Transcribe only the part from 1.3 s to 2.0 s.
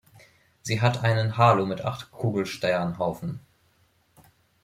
Halo mit